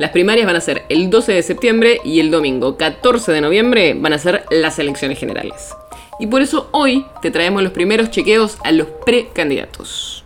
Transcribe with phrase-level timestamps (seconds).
[0.00, 3.94] Las primarias van a ser el 12 de septiembre y el domingo 14 de noviembre
[3.94, 5.72] van a ser las elecciones generales.
[6.18, 10.24] Y por eso hoy te traemos los primeros chequeos a los precandidatos.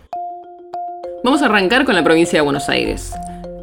[1.23, 3.13] Vamos a arrancar con la provincia de Buenos Aires.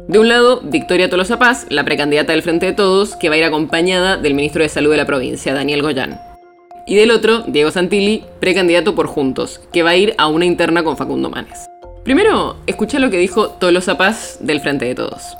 [0.07, 3.39] De un lado, Victoria Tolosa Paz, la precandidata del Frente de Todos, que va a
[3.39, 6.21] ir acompañada del ministro de Salud de la provincia, Daniel Goyán.
[6.85, 10.85] Y del otro, Diego Santilli, precandidato por Juntos, que va a ir a una interna
[10.85, 11.67] con Facundo Manes.
[12.05, 15.35] Primero, escuché lo que dijo Tolosa Paz del Frente de Todos.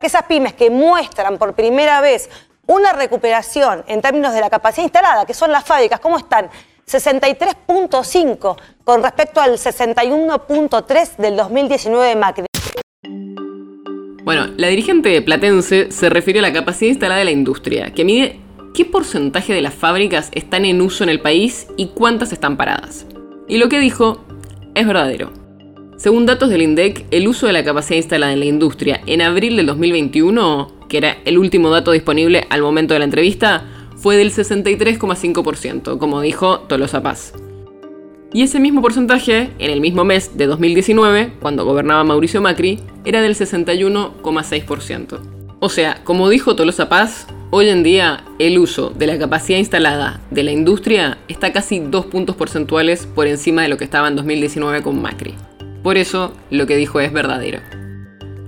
[0.00, 2.28] Esas pymes que muestran por primera vez
[2.66, 6.50] una recuperación en términos de la capacidad instalada, que son las fábricas, ¿cómo están?
[6.86, 12.44] 63.5 con respecto al 61.3 del 2019 de Macri.
[14.22, 18.40] Bueno, la dirigente platense se refirió a la capacidad instalada de la industria, que mide
[18.74, 23.06] qué porcentaje de las fábricas están en uso en el país y cuántas están paradas.
[23.48, 24.24] Y lo que dijo
[24.74, 25.45] es verdadero.
[25.96, 29.56] Según datos del INDEC, el uso de la capacidad instalada en la industria en abril
[29.56, 33.64] del 2021, que era el último dato disponible al momento de la entrevista,
[33.96, 37.32] fue del 63,5%, como dijo Tolosa Paz.
[38.34, 43.22] Y ese mismo porcentaje, en el mismo mes de 2019, cuando gobernaba Mauricio Macri, era
[43.22, 45.18] del 61,6%.
[45.60, 50.20] O sea, como dijo Tolosa Paz, hoy en día el uso de la capacidad instalada
[50.30, 54.16] de la industria está casi dos puntos porcentuales por encima de lo que estaba en
[54.16, 55.34] 2019 con Macri.
[55.86, 57.60] Por eso, lo que dijo es verdadero.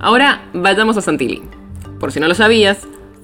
[0.01, 1.41] Ahora, vayamos a Santilli.
[2.01, 2.79] Por si no lo sabías,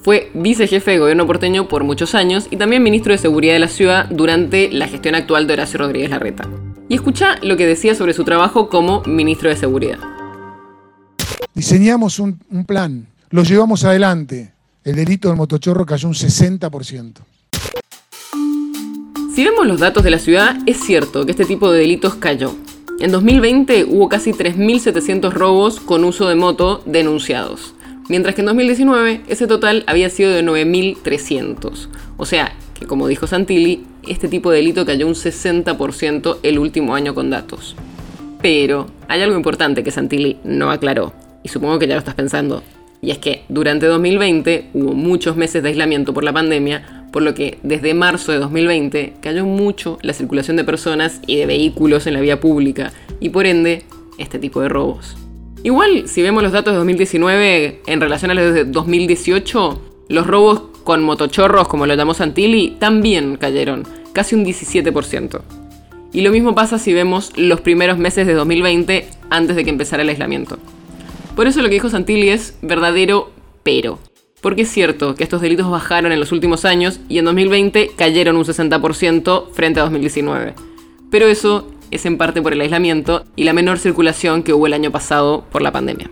[0.05, 3.67] fue vicejefe de gobierno porteño por muchos años y también ministro de Seguridad de la
[3.67, 6.49] ciudad durante la gestión actual de Horacio Rodríguez Larreta.
[6.89, 9.99] Y escucha lo que decía sobre su trabajo como ministro de Seguridad.
[11.53, 14.53] Diseñamos un, un plan, lo llevamos adelante.
[14.85, 17.15] El delito del motochorro cayó un 60%.
[19.35, 22.55] Si vemos los datos de la ciudad, es cierto que este tipo de delitos cayó.
[23.01, 27.75] En 2020 hubo casi 3.700 robos con uso de moto denunciados,
[28.09, 31.89] mientras que en 2019 ese total había sido de 9.300.
[32.17, 36.95] O sea, que como dijo Santilli, este tipo de delito cayó un 60% el último
[36.95, 37.75] año con datos.
[38.41, 41.13] Pero hay algo importante que Santilli no aclaró,
[41.43, 42.63] y supongo que ya lo estás pensando,
[43.03, 47.33] y es que durante 2020 hubo muchos meses de aislamiento por la pandemia, por lo
[47.33, 52.15] que desde marzo de 2020 cayó mucho la circulación de personas y de vehículos en
[52.15, 53.85] la vía pública, y por ende,
[54.19, 55.17] este tipo de robos.
[55.63, 60.63] Igual, si vemos los datos de 2019 en relación a los de 2018, los robos
[60.83, 65.41] con motochorros, como lo llamó Santilli, también cayeron, casi un 17%.
[66.13, 70.03] Y lo mismo pasa si vemos los primeros meses de 2020 antes de que empezara
[70.03, 70.59] el aislamiento.
[71.37, 73.31] Por eso lo que dijo Santilli es verdadero,
[73.63, 74.01] pero.
[74.45, 78.37] Porque es cierto que estos delitos bajaron en los últimos años y en 2020 cayeron
[78.37, 80.53] un 60% frente a 2019.
[81.11, 84.75] Pero eso es en parte por el aislamiento y la menor circulación que hubo el
[84.75, 86.11] año pasado por la pandemia.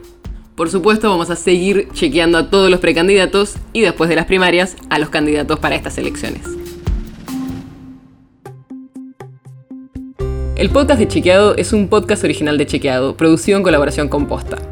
[0.55, 4.79] Por supuesto, vamos a seguir chequeando a todos los precandidatos y después de las primarias
[4.89, 6.41] a los candidatos para estas elecciones.
[10.57, 14.72] El podcast de Chequeado es un podcast original de Chequeado, producido en colaboración con Posta